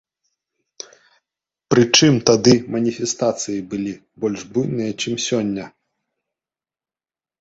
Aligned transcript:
Прычым 1.73 2.13
тады 2.31 2.53
маніфестацыі 2.75 3.61
былі 3.75 3.93
больш 4.23 4.41
буйныя, 4.57 4.91
чым 5.05 5.13
сёння. 5.31 5.65